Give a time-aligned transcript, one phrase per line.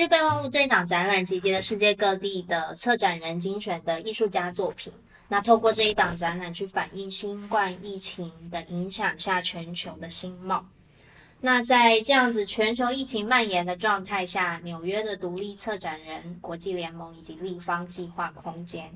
[0.00, 4.90] 日备忘录这一档展览集结了世界各地的策展人精选的艺术家作品。
[5.28, 10.64] 那透过这一档展览去反映新冠疫情的影响下全球的新貌。
[11.42, 18.90] 那在这样子全球疫情蔓延的状态下，纽约的独立策展人国际联盟以及立方计划空间。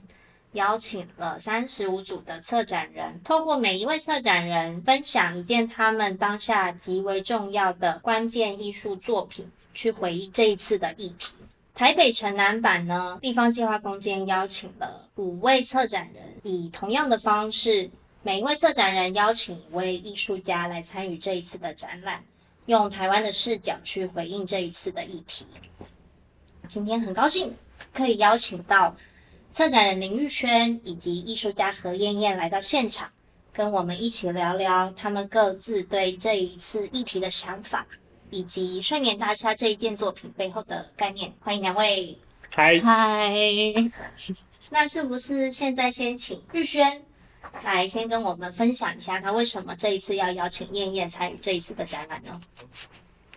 [0.53, 11.37] 邀请了三十五组的策展人，透过每一位策展人分享一件他们当下极为重要的关键艺术作品，去回忆这一次的议题。
[11.75, 17.91] 台北城南版呢，地方计划空间邀请了五位策展人，以同样的方式，
[18.23, 22.25] 每一位策展人邀请一位艺术家来参与这一次的展览，
[22.67, 25.45] 用台湾的视角去回应这一次的议题。
[26.69, 27.55] 今天很高兴
[27.93, 28.97] 可以邀请到。
[29.53, 33.09] 策展人林玉轩以及艺术家何燕燕来到现场，
[33.53, 37.87] 跟我们一起聊聊他们各自对这一次议题的想法，
[38.35, 41.33] 以及睡眠大厦这一件作品背后的概念。
[41.39, 42.19] 欢迎两位。
[42.53, 43.33] 嗨嗨。
[44.71, 47.01] 那是不是现在先请玉轩
[47.63, 52.41] 来先跟我们分享一下，他为什么这一次要邀请燕燕参与这一次的展览呢？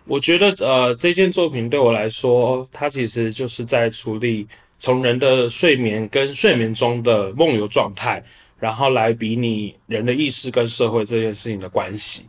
[0.04, 4.48] 我觉得，呃，这件作品对我来说，它其实就是在处理。
[4.80, 8.22] 从人的睡眠跟睡眠中的梦游状态，
[8.60, 12.26] 然后来比拟人的意识跟社会这件事情的关系。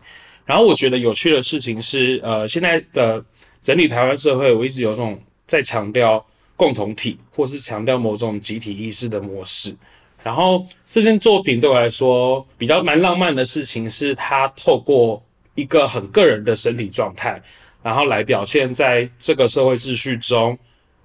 [0.49, 3.23] 然后我觉得有趣的事情是，呃，现在的
[3.61, 6.25] 整体台湾社会，我一直有种在强调
[6.55, 9.75] 共同体，或是强调某种集体意识的模式。
[10.23, 17.39] 然后这件作品对我来说比较蛮浪漫的事情，是它透过一个很个人的身体状态，
[17.83, 20.57] 然后来表现在这个社会秩序中。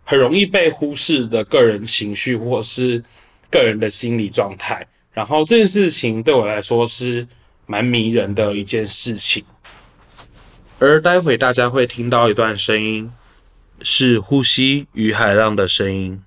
[0.06, 3.02] 很容易被忽视的个人情绪，或是
[3.50, 7.26] 个人的心理状态，然后这件事情对我来说是
[7.66, 9.44] 蛮迷人的一件事情。
[10.78, 13.10] 而待会大家会听到一段声音，
[13.82, 16.22] 是呼吸与海浪的声音。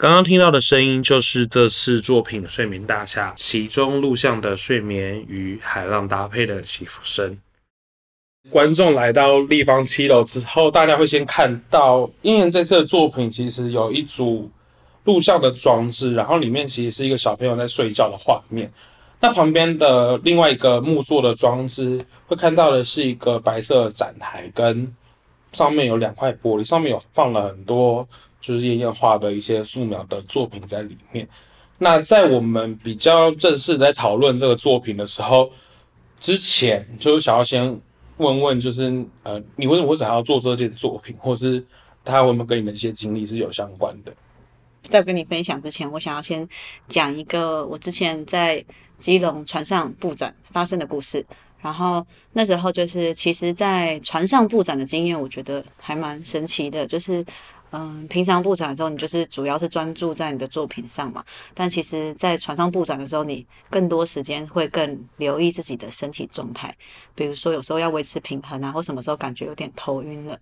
[0.00, 7.36] 刚刚听到的声音就是这次作品《睡眠大厦》其中录像的睡眠与海浪搭配的起伏声。
[8.48, 14.50] 观众来到立方七楼之后，大家会先看到，因为这次的作品其实有一组
[15.04, 18.72] 录像的装置，然后里面其实是一个小朋友在睡觉的画面。
[19.20, 24.90] 那旁边的另外一个木作的装置，会看到的是一个白色展台，跟
[25.52, 28.08] 上面有两块玻璃，上面有放了很多。
[28.40, 31.28] 就是燕燕画的一些素描的作品在里面。
[31.82, 35.50] 那在我们比较正式在讨论这个作品的时候，
[36.18, 37.80] 之前就想要先
[38.18, 41.64] 问问，就是呃，你为什么会想要做这件作品，或是
[42.04, 44.12] 他会不会跟你们一些经历是有相关的？
[44.82, 46.46] 在跟你分享之前，我想要先
[46.86, 48.62] 讲一个我之前在
[48.98, 51.24] 基隆船上布展发生的故事。
[51.62, 57.24] 然后那时候就是，其实，在船上布展的经验，我觉得还蛮神奇的，就是。
[57.72, 61.24] 嗯，平常布展的时候，你就是主要是专注在你的作品上嘛。
[61.54, 66.76] 但其实，在船上布展的时候，你更多时间会更留意自己的身体状态。
[67.14, 70.36] 比如说，有时候要维持平衡啊，或什么时候感觉有点头晕了。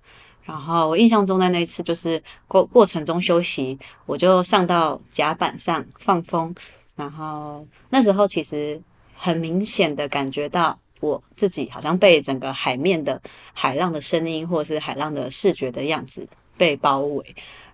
[0.44, 6.55] 然后我印象中，在那一次就是过过程中休息，我就上到甲板上放风。
[6.97, 8.81] 然后那时候其实
[9.15, 13.21] 很明显的感觉到我自己好像被整个海面的
[13.53, 16.27] 海浪的声音，或者是海浪的视觉的样子。
[16.58, 17.24] 被包围，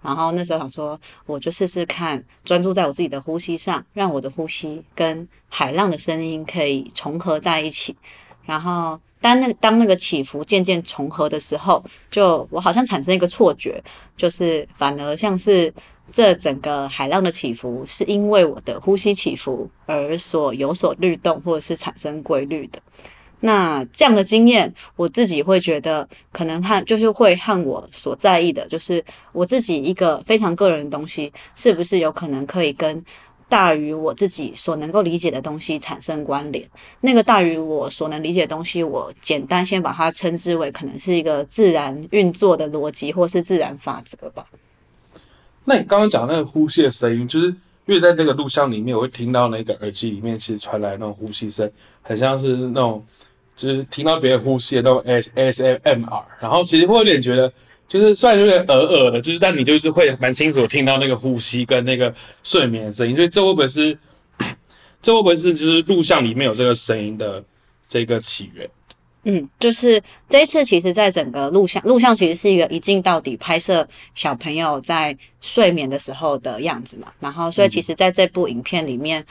[0.03, 7.97] 然后那时候想说，我就试试看，专注在我自己的呼吸上，让我的呼吸跟海浪的声音可以重合在一起。
[8.45, 13.83] 然后当那当那个起伏渐渐重合的时候，就我好像产生一个错觉，
[14.17, 15.73] 就是反而像是
[16.13, 22.79] 这整个海浪的起伏是因为我的呼吸起伏而所有所律动，或者是产生规律的。
[23.47, 33.05] 那这样的经验，我自己会觉得，可能和就是会和我所在意的，就是我自己一个非常个人的东西，是不是有可能可以跟
[33.47, 36.67] 大于我自己所能够理解的东西产生关联？
[37.03, 44.47] 那个大于我所能理解的东西，我简单先把它称之为可能是一个自然运作的逻辑，或是自然法则吧。
[45.67, 47.49] 那你刚刚讲那个呼吸的声音，就是
[47.85, 51.71] 因为在那个录像里面，我会听到那个耳机里面其实传来那种呼吸声，
[52.01, 53.05] 很像是那种。
[53.57, 57.53] 就是听到别人呼吸的那种 S S M M R，然后其实会有点觉得，
[57.87, 62.13] 就是虽然有点耳耳的，就是但你就是会蛮清楚听到那个呼吸跟那个
[62.43, 63.97] 睡眠的声音，所以这会不会是，
[65.01, 67.43] 这会不会是就是录像里面有这个声音的
[67.87, 68.69] 这个起源？
[69.27, 77.07] 嗯，就是这一次，其实在整个录像，录像其实是一个一镜到底拍摄小朋友在睡眠的时候的样子嘛。
[77.21, 79.25] 然后，所以其实在这部影片里面，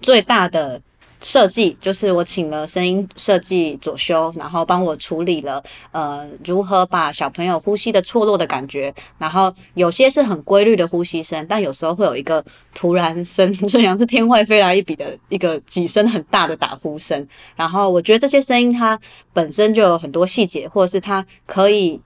[0.00, 0.82] 最大的。
[1.20, 5.62] 设计就是我请了声音设计左修，然后帮我处理了
[5.92, 12.44] 呃如何把小朋友呼吸的错落的感觉，然后有些是很规律的呼吸声，但有时候会有一个
[12.74, 17.26] 突然声，就像是天外飞来一笔的一个几声很大的打呼声。
[17.56, 18.98] 然后我觉得这些声音它
[19.32, 22.00] 本身就有很多细节，或者是它可以。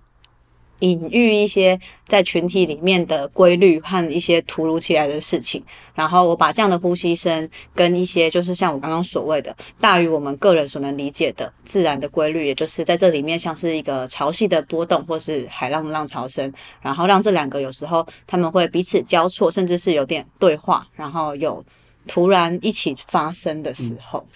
[0.82, 5.62] 隐喻一些在群体里面的规律和一些突如其来的事情，
[5.94, 21.64] 然后我把这样的呼吸声跟一些就是像我刚刚所谓的大于我们个人所能理解的自然的规律，也就是在这里面像是一个潮汐的波动或是海浪的浪潮声，然后让这两个有时候他们会彼此交错，甚至是有点对话，然后有
[22.08, 24.26] 突然一起发生的时候。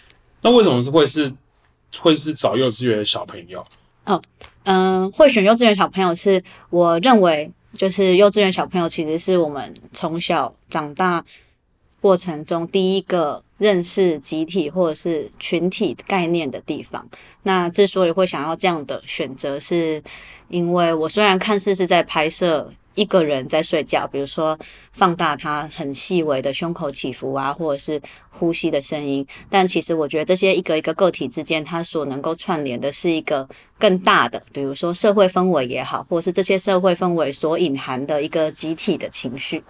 [0.43, 1.32] 那为什么会是
[1.98, 3.60] 会是找幼稚园的小朋友？
[4.04, 4.22] 哦，
[4.66, 11.24] 嗯，会选幼稚园小朋友是我认为，就是幼稚园小朋友其实是我们从小长大
[12.00, 17.08] 过程中第一个认识集体或者是群体概念的地方。
[17.44, 20.02] 那之所以会想要这样的选择，是
[20.48, 22.72] 因为我虽然看似是在拍摄。
[22.96, 24.58] 一个人在睡觉，比如说
[24.90, 28.00] 放大他很细微的胸口起伏啊，或者是
[28.31, 29.26] 呼吸的声音。
[29.50, 33.46] 但其实我觉得这些一个一个个体之间，它所能够串联的是一个
[33.78, 39.62] 更大的，比如说社会氛围也好，或是这些社会氛围所隐含的一个集体的情绪。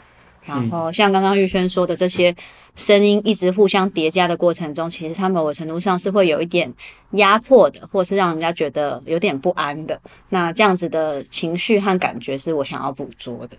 [0.47, 2.35] 然后像刚刚玉轩说的这些。
[2.79, 6.71] 声音一直互相叠加的过程中，其实他们某个程度上是会有一点
[7.13, 9.99] 压迫的，或是让人家觉得有点不安的。
[10.29, 13.57] 那这样子的情绪和感觉是我想要捕捉的。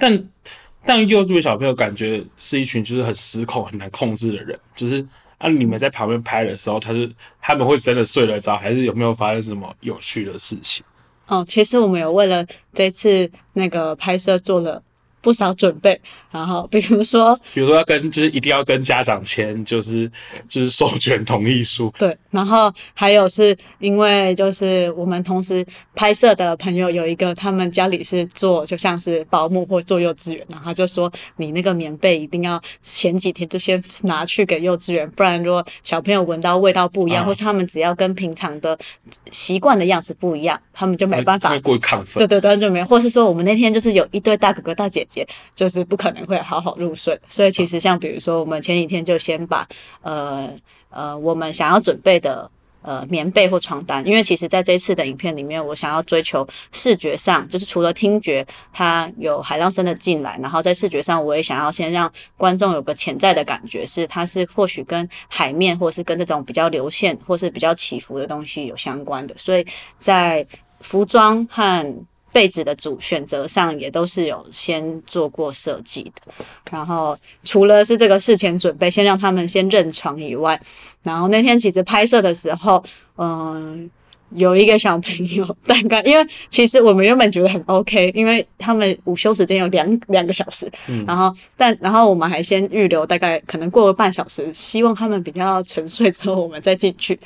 [0.00, 0.28] 但
[0.84, 4.58] 但幼稚园小朋友感觉是一群就是很失控、很难控制的人。
[4.74, 5.06] 就是
[5.38, 7.08] 啊，你们在旁边拍的时候，他是
[7.40, 10.84] 他们会真的睡得着，还是有没有发生什么有趣的事情？
[11.28, 12.44] 哦，其实我们有为了
[12.74, 14.82] 这次那个拍摄做了。
[15.20, 16.00] 不少准备，
[16.30, 20.10] 然后比如说， 比如说要跟，就是一定要跟家长签，就是
[20.48, 21.92] 就是授权同意书。
[21.98, 25.64] 对，然后还有是因为就是我们同时
[25.94, 38.78] 拍摄的朋友有一个，他们家里是做就像是保姆或做幼稚园，然后他就说你那个棉被一定要前几天就先拿去给幼稚园，不然如果小朋友闻到味道不一样，啊、或是他们只要跟平常的
[39.30, 41.50] 习惯的样子不一样，他们就没办法。
[41.50, 42.26] 会过于亢奋。
[42.26, 45.04] 对对对，就没，或是说我们那天就是有一对大哥哥大姐
[45.54, 49.66] 就是不可能会好好入睡，所以其实像比如说，我们前几天就先把
[50.02, 50.50] 呃
[50.90, 52.50] 呃我们想要准备的
[52.82, 69.66] 呃棉被或床单，因为其实在这次的影片里面，我想要追求视觉上，就是除了听觉它有海浪声的进来，然后在视觉上，我也想要先让观众有个潜在的感觉，是它是或许跟海面或是跟这种比较流线或是比较起伏的东西有相关的，所以
[69.98, 70.46] 在
[70.80, 76.32] 服装和被子的主选择上也都是有先做过设计的，
[76.70, 80.60] 然后除了是这个事前准备，先让他们先认床以外，
[81.02, 82.82] 然后那天其实拍摄的时候，
[83.16, 83.90] 嗯。
[84.34, 97.18] 有一个小朋友，大概因为其实我们原本觉得很 OK，因为他们午休时间有两两个小时，嗯，然后但然后我们还先预留大概可能过了半小时，希望他们比较沉睡之后我们再进去。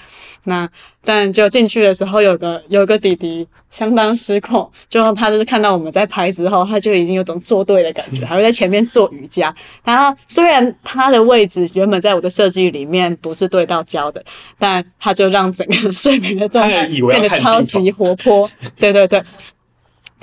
[0.45, 0.69] 那
[1.07, 9.55] 但就进去的时候，有个有个弟弟相当失控，就他就是看到我们在拍之后，他就已经有种做对的感觉，还会在前面做瑜伽。
[9.85, 14.23] 然后虽然他的位置原本在我的设计里面不是对到焦的，
[14.59, 16.89] 但他就让整个睡眠的状态。
[17.03, 19.23] 变得超级活泼，对对对。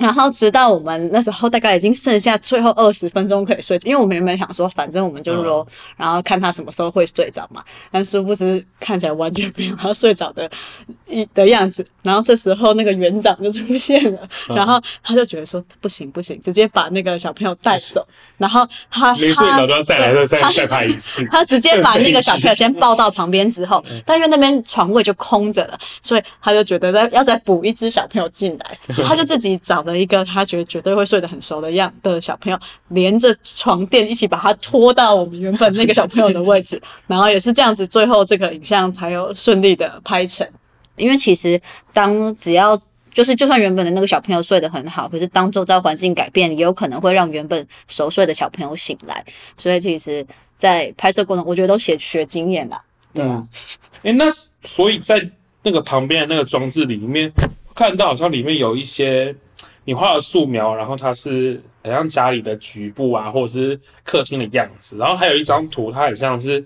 [0.02, 5.64] 然后直到我们那时候大概已经剩下最后二十分钟可以睡，因为我们原本想说，反正我们就揉，
[5.96, 7.62] 然后看他什么时候会睡着嘛。
[7.92, 10.50] 但殊不知看起来完全没有他睡着的
[11.06, 11.84] 一的样子。
[12.02, 18.04] 然后这时候那个园长就出现了，然后他就觉得说不行不行，直接把那个小朋友带走。
[18.36, 21.24] 然后他没睡着就要再来再再再拍一次。
[21.30, 29.91] 他直接把那个小朋友先抱到旁边 之后，但因为那边床位就空着了，所以他就觉得再要再补一只小朋友进来，他就自己找了。
[29.98, 32.58] 一个他觉得绝对会睡得很熟的样的小朋友，
[32.88, 40.46] 连着床垫一起把他拖到我们原本那个小朋友的位置，然后也是这样子，最后这个影像才有顺利的拍成。
[40.96, 41.60] 因为其实
[41.92, 42.80] 当只要
[43.12, 49.24] 就是就算原本的那个小朋友睡得很好，可是当周遭环境改变，也有可能会让原本熟睡的小朋友醒来。
[49.56, 50.24] 所以其实，
[50.56, 52.80] 在拍摄过程，我觉得都学学经验啦。
[53.14, 53.46] 对啊，
[54.02, 54.26] 诶、欸，那
[54.62, 55.30] 所以在
[55.62, 57.32] 那个旁边的那个装置里面。
[57.74, 59.34] 看到好像里面有一些
[59.84, 66.64] 你画的素描，然后它是很像家里的局部啊，或者是客厅的样子，然后还有一张图，它很像是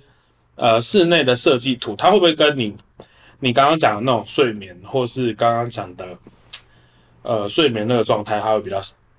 [0.54, 2.76] 呃室内的设计图，它会不会跟你
[3.40, 6.06] 你刚刚讲的那种睡眠，或是刚刚讲的
[7.22, 8.78] 呃睡眠那个状态，它会比较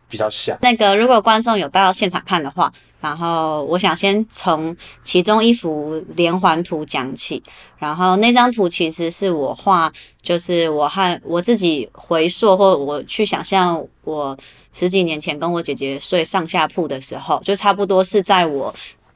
[0.10, 0.58] 比较像。
[0.62, 7.42] 那个如果观众有到现场看的话，然后我想先从其中一幅连环图讲起。
[7.78, 14.38] 然后那张图其实是我画，就是我和我自己回溯，或我去想象我
[14.74, 18.74] 十几年前跟我姐姐睡上下铺的时候，就差不多是在我。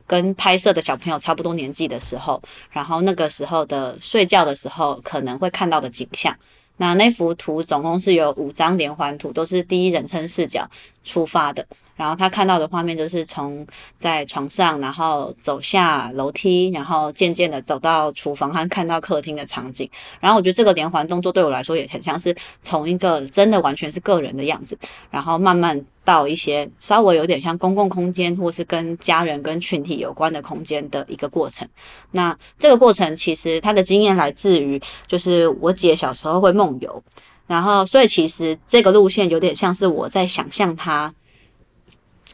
[0.08, 6.36] 跟拍摄的小朋友差不多年纪的时候，然后那个时候的睡觉的时候可能会看到的景象。
[6.76, 10.70] 那那幅图总共是有五张连环图，都是第一人称视角
[11.06, 11.66] 出发的。
[12.02, 13.64] 然后他看到的画面就是从
[14.00, 19.88] 在床上，然后走下楼梯，然后渐渐的走到厨房和看到客厅的场景。
[20.20, 24.76] 然后我觉得这个连环动作对我来说也很像是从一个真的完全是个人的样子，
[25.12, 31.68] 然后慢慢到一些稍微有点像公共空间或是跟家人跟群体有关的空间的一个过程。
[32.14, 37.04] 那这个过程其实他的经验来自于就是我姐小时候会梦游，
[37.46, 41.14] 然后所以其实这个路线有点像是我在想象他。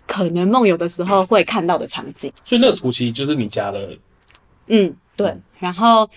[0.06, 3.90] 可能梦游的时候会看到的场景，所以那个图其实就是你家的。
[4.68, 5.36] 嗯，对。
[5.60, 6.08] 然后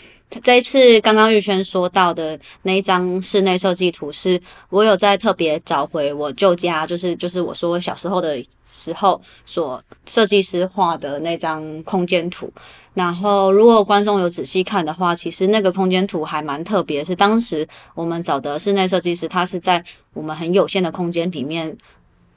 [0.43, 12.53] 这一次刚刚玉轩说到的那一张室内设计图，是我有在特别找回我旧家，就是就是我说我小时候的时候所设计师画的那张空间图。
[12.93, 19.83] 然后如果观众有仔细看的话，其实那个空间图还蛮特别，是当时我们找的室内设计师，他是在
[20.13, 21.75] 我们很有限的空间里面，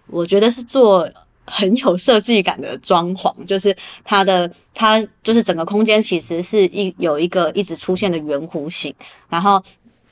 [0.07, 1.09] 我觉得是做。
[1.45, 8.93] 很有设计感的装潢，就是它的，它就是整个空间其实是一有一个一直出现的圆弧形，
[9.29, 9.62] 然后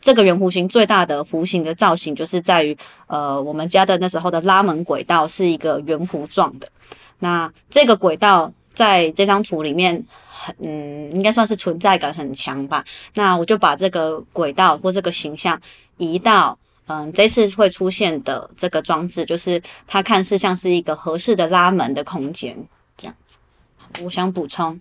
[0.02, 6.68] 这个圆弧形最大的弧形的造型就是在于，呃，我们家的那时候的拉门轨道是一个圆弧状的，
[7.20, 12.84] 那这个轨道在这张图里面很，嗯，应该算是存在感很强吧，
[13.14, 15.60] 那我就把这个轨道或这个形象
[15.98, 16.58] 移到。
[16.88, 22.58] 嗯，这次会出现的这个装置，就是它看似像是一个合适的拉门的空间
[22.98, 23.38] 这样子。
[24.04, 24.78] 我想补充，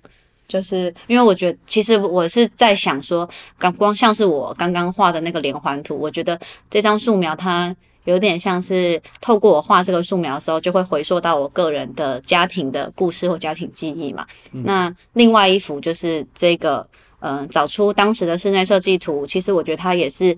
[0.48, 3.28] 就是因为我觉得，其实我是在想说，
[3.58, 7.74] 刚光像是我刚刚画的那个连环图，我觉得这张素描它
[8.06, 14.26] 有点像是透过我画这个素描的时候，就会回溯到我个人的家庭的故事或家庭记忆嘛。
[14.52, 16.84] 嗯、那另外一幅就是这个，
[17.20, 20.36] 嗯，找出当时的室内设计图，其实我觉得它也是。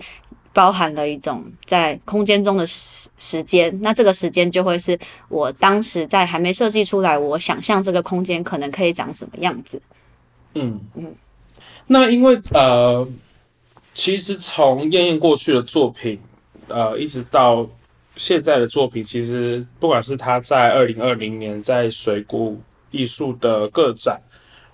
[0.52, 9.80] 包含了一种在空间中的时时间，那这个时间就会是我当时在还没设计出来，我想象这个空间可能可以长什么样子。
[10.54, 11.14] 嗯嗯，
[11.86, 13.08] 那因为呃，
[13.94, 16.20] 其实从燕燕过去的作品，
[16.68, 17.66] 呃，一直到
[18.16, 24.20] 现在的作品，其实不管是他在二零二零年在水谷艺术的个展，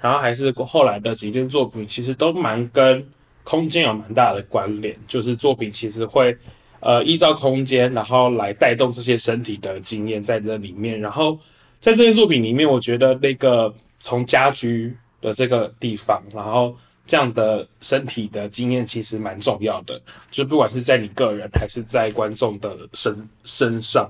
[0.00, 3.06] 然后还是后来的几件作品，其实都蛮跟。
[3.48, 6.36] 空间有蛮大的关联，就是作品其实会，
[6.80, 11.00] 呃，依照空间，然后来带动这些身体的经验在这里面。
[11.00, 11.38] 然后
[11.80, 16.76] 在这件作品里面，我觉得那个从家居的这个地方，然后
[17.06, 19.98] 这样的身体的经验其实蛮重要的，
[20.30, 24.06] 就不管是在你个人还是在观众的身身上。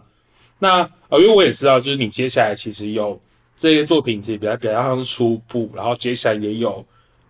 [0.58, 0.80] 那
[1.10, 3.16] 呃，因为我也知道，就是你接下来其实有
[3.56, 6.84] 这些作品，其实比较比较像是初步，然后接下来也有。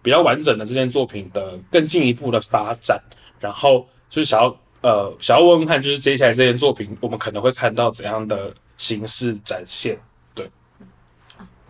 [0.08, 2.98] 比较完整的这件作品的更进一步的发展，
[3.38, 9.98] 然后就是想要呃想要问问看，就是接下来这件作品我们可能会看到怎样的形式展现？
[10.34, 10.50] 对。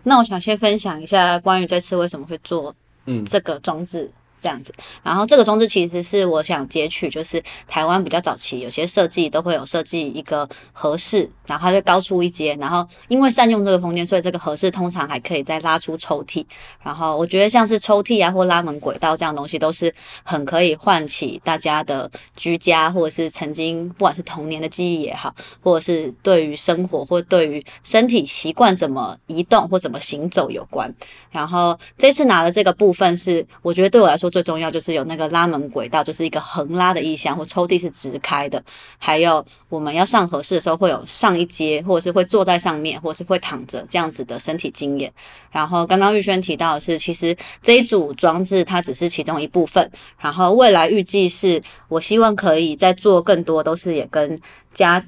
[0.03, 2.73] 那我想先分享一下关于这次为什么会做
[3.07, 4.09] 嗯这个装置。
[4.41, 16.45] 这样子，然后这个装置其实是我想截取，就是台湾比较早期有些设计都会有设计一个和室，然后它就高出一阶，然后因为善用这个空间，所以这个和室通常还可以再拉出抽屉。
[16.83, 19.93] 然后我觉得像是抽屉啊或拉门轨道这样东西，都是
[20.23, 30.93] 很可以唤起大家的居家，或者是曾经不管是童年的记忆也好，或者是对于生活或对于身体习惯怎么移动或怎么行走有关。
[31.31, 38.63] 然后这次拿的这个部分是，我觉得对我来说最重要，就是有那个拉门轨道，就是一个横拉的意象，或抽屉是直开的。
[38.97, 45.11] 还有我们要上合适的时候，会有上一阶，或者是会坐在上面，或者是会躺着这样子的身体经验。
[45.51, 49.89] 然后刚刚玉轩提到的是，其实这一组装置它只是其中一部分。
[50.19, 54.39] 然后未来预计是我希望可以再做更多，都是也跟
[54.71, 55.03] 家。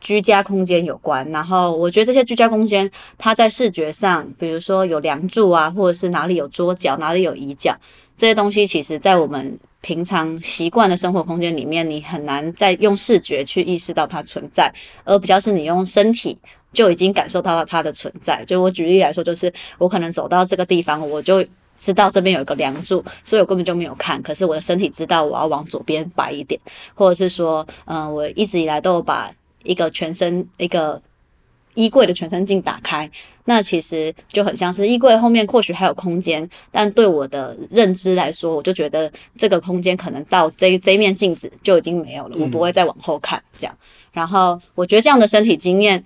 [0.00, 7.76] 居家空间有关，然后我觉得这些居家空间，它在视觉上，比如说有梁柱啊，或者是哪里有桌角，哪里有椅脚，
[8.18, 14.70] 这些东西，其实在我们平常习惯的生活空间里面，你很难再用视觉去意识到它存在，
[15.04, 16.36] 而比较是你用身体
[16.72, 18.44] 就已经感受到了它的存在。
[18.44, 21.46] 就我举例来说，就是我可能走到这个地方，我就
[21.78, 24.20] 知道这边有一个梁柱，所以我根本就没有看。
[24.20, 26.60] 可是我的身体知道我要往左边摆一点，
[26.94, 29.30] 或者是说，嗯、我一直以来都有把
[29.62, 31.00] 一个全身一个
[31.78, 33.08] 衣柜的全身镜打开。
[33.44, 43.74] 那其实就很像是衣柜后面或许还有空间，但对我的认知来说，我就觉得这个空间可能到这这面镜子就已经没有了，我不会再往后看这样。
[44.12, 46.04] 然后我觉得这样的身体经验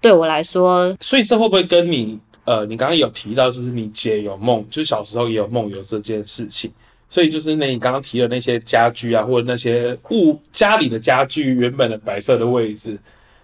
[0.00, 2.18] 对我来说，所以这会不会跟你？
[2.44, 6.72] 呃，你刚刚有提到，就是你姐有梦，就是小时候也有梦游这件事情，
[7.06, 12.98] 所以就是那你刚刚提的那些家具啊，或者那些物家里的家具原本的白色的位置，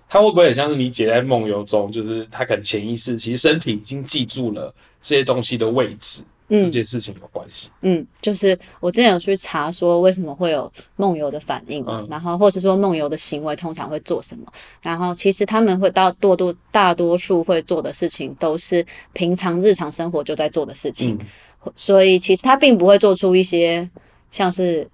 [0.09, 6.23] 它会不会很像是你姐在梦游中，就是她可能潜意识其实身体已经记住了这些东西的位置？
[6.47, 14.45] 这件事情有关系，嗯，就是我之前有去查说为什么会有梦游的反应，嗯，然后或是说梦游的行为通常会做什么，
[14.83, 18.85] 然后其实他们会到多多大多数会做的事情都是
[19.15, 21.19] 平常日常生活就在做的事情，
[21.65, 23.89] 嗯，所以其实他并不会做出一些
[24.31, 24.87] 像是。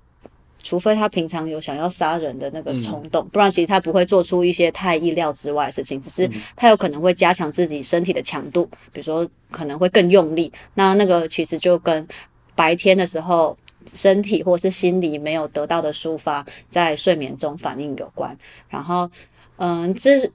[0.62, 6.00] 除非他平常有想要杀人的那个冲动，不然其实他不会做出一些太意料之外的事情。
[6.00, 10.52] 只是他有可能会加强自己身体的强度，比如说可能会更用力。
[10.75, 12.07] 那那个其实就跟
[12.55, 18.37] 白天的时候身体或是心理没有得到的抒发，在睡眠中反应有关。
[18.69, 19.11] 然后，
[19.57, 20.31] 嗯，这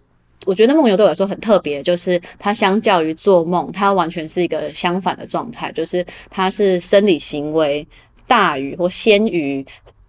[0.46, 7.88] 我觉得梦游对我来说很特别，就是它相较于做梦，它完全是一个相反的状态，就是它是生理行为
[8.28, 9.64] 大于或先于。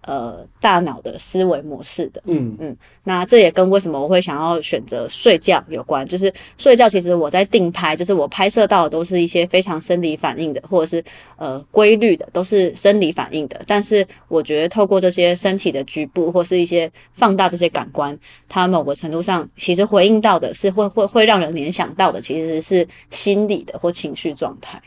[0.07, 6.05] 呃，大脑的思维模式的，嗯嗯，那这也跟为什么我会想要选择睡觉有关。
[6.05, 11.03] 就是睡觉，其实我在定拍，就是我拍摄到的都是一些非常生理反应的，或者是
[11.35, 13.59] 呃规律的，都是生理反应的。
[13.67, 24.81] 但是我觉得透过这些身体的局部或是一些放大这些感官，它某个程度上其实回应到的是会会会让人联想到的，其实是心理的或情绪状态。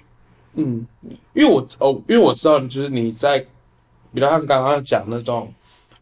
[0.54, 0.86] 嗯，
[1.34, 3.44] 因为我哦，因为我知道，就是你在。
[4.12, 5.52] 比如像刚刚讲那种，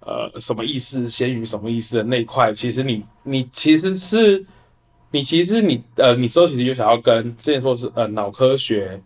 [0.00, 4.44] 呃，什么意思先于什么意思的那一块，其实你你其实是，
[5.10, 9.00] 你其实你呃，你之后其实就想要跟之前说是呃脑科学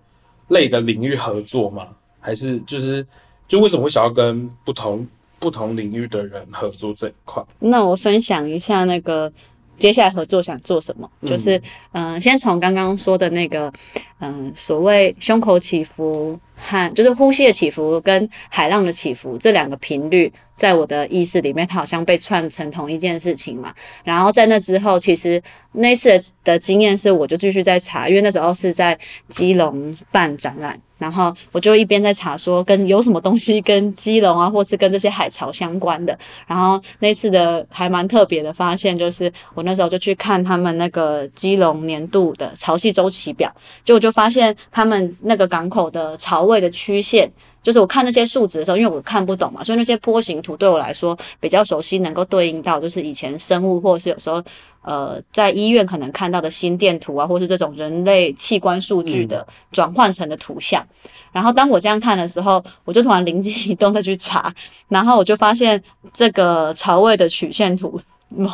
[0.49, 1.89] 类的领域合作吗？
[2.21, 3.05] 还是就是
[3.49, 5.07] 就为什么会想要跟不同
[5.39, 7.43] 不同领域的人合作这一块？
[7.59, 9.33] 那我分享一下那个
[9.79, 11.57] 接下来合作想做什么，就是
[11.93, 13.73] 嗯、呃，先从刚刚说的那个
[14.21, 16.39] 嗯、呃，所谓胸口起伏。
[16.65, 23.75] 和就是呼吸的起伏跟海浪的起伏这两个频率，在我的意识里面，它好像被串成同一件事情嘛。
[24.05, 30.79] 然后在那之后，其实那次的经验是，我就继续在查，因为那时候是在基隆办展览。
[30.99, 36.17] 然后我就一边在查说跟有什么东西跟基隆啊，或是跟这些海潮相关的。
[36.47, 47.29] 然后那次的还蛮特别的发现，就是我那时候就去看他们那个基隆年度的潮汐周期表，结果就发现他们那个港口的潮位的曲线，
[47.61, 54.41] 就是我看那些数值的时候，因为我看不懂嘛，所以那些波形图对我来说比较熟悉，能够对应到就是以前生物或者是有时候。
[54.83, 60.83] 呃，在医院可能看到的心电图啊，或是这种人类器官数据的转换成的图像。
[60.83, 61.11] 嗯。
[61.33, 64.53] 然后当我这样看的时候，我就突然灵机一动的去查，
[64.89, 67.99] 然后我就发现这个潮位的曲线图，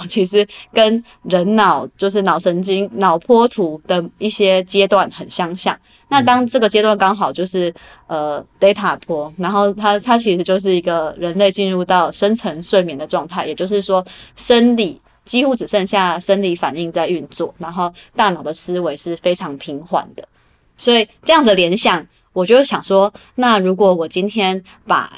[0.07, 5.77] 其实跟人脑就是脑神经脑波图的一些阶段很相像。
[6.09, 7.75] 那当这个阶段刚好就是
[8.07, 15.01] 呃 data 波，然后它它其实就是一个人类进入到深层睡眠的状态，也就是说生理。
[15.29, 20.27] 几乎只剩下生理反应在运作，然后大脑的思维是非常平缓的。
[20.79, 25.13] 所以这样的联想，我就想说，那如果我今天把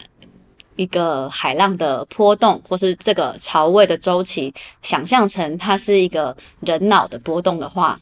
[0.74, 7.96] 一个海浪的波动，或是这个潮位的周期，想象成它是一个人脑的波动的话，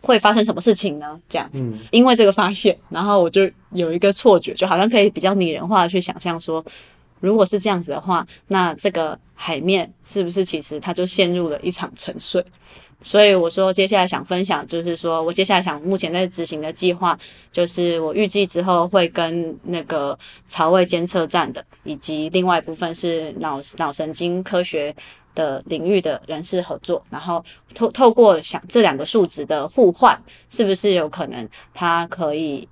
[0.00, 1.16] 会发生什么事情呢？
[1.28, 6.64] 这样子，因为这个发现，然后我就有一个错觉，就好像可以比较拟人化的去想象说。
[7.22, 12.44] 如果是这样子的话，那这个海面是不是其实它就陷入了一场沉睡？
[13.00, 17.18] 所以我说接下来想分享，就是说我接下来想目前在执行的计划，
[17.50, 24.94] 就是我预计之后会跟那个潮位监测站的，以及另外一部分是脑脑神经科学
[25.34, 30.16] 的领域的人士合作，然后透透过想这两个数值的互换，
[30.48, 32.68] 是不是有可能它可以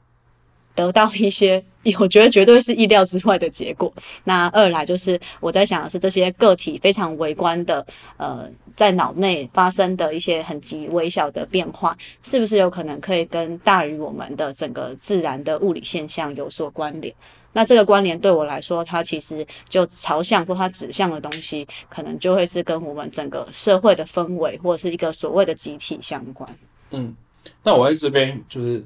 [0.81, 1.62] 得到一些？
[1.99, 3.90] 我觉得绝对是意料之外的结果。
[4.25, 7.87] 那二来就是我在想的是这些个体非常微观的，
[8.19, 17.14] 呃，在脑内发生的一些很极微小的变化，是不是有可能可以跟大于我们的整个自然的物理现象有所关联？
[17.53, 26.49] 那这个关联对我来说，它其实就朝向或它指向的东西，可能就会是跟我们整个社会的氛围或者是一个所谓的集体相关。
[26.90, 27.16] 嗯，
[27.62, 28.85] 那我在这边就是。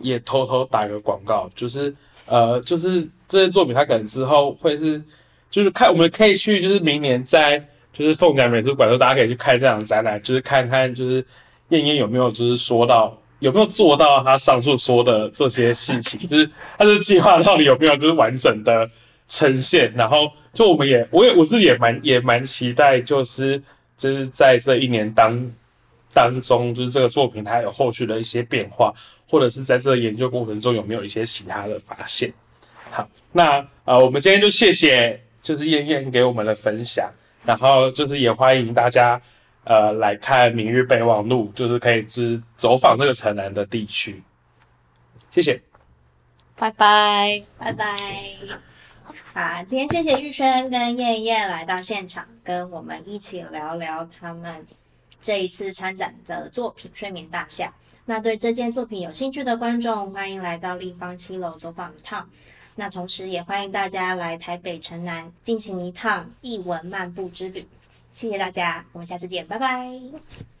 [0.00, 1.94] 也偷偷打个广告，就是
[2.26, 5.02] 呃，就是这些作品，它可能之后会是，
[5.50, 11.24] 就是看我们可以去，就是明年在就是凤甲美术馆，就大家可以去看这场展览，就是看看就是
[11.70, 18.88] 燕燕有没有就是说到有没有做到他上述说的这些事情， 就是他的计划到底有没有就是完整的
[19.28, 23.62] 呈现，然后就我们也我也我自己也蛮也蛮期待，就是
[23.96, 25.50] 就是在这一年当。
[26.12, 28.92] 当中就是这个作品，它有后续的一些变化，
[29.28, 32.32] 或者是在这个研究过程中有没有一些其他的发现？
[32.90, 37.08] 好，那呃，我们今天就谢谢就是燕燕给我们的分享，
[37.44, 39.20] 然后就是也欢迎大家
[39.62, 44.20] 呃来看《明日备忘录》，就是可以之走访这个城南的地区。
[45.30, 45.62] 谢谢，
[46.56, 47.96] 拜拜，拜拜。
[49.32, 54.66] 好，今天谢谢玉轩跟燕燕来到现场，跟我们一起聊聊他们。
[55.22, 57.66] 这一次参展的作品《睡眠大厦》，
[58.04, 62.28] 那对这件作品有兴趣的观众，欢迎来到立方七楼走访一趟。
[62.76, 67.64] 那同时也欢迎大家来台北城南进行一趟艺文漫步之旅。
[68.12, 70.59] 谢谢大家，我们下次见，拜拜。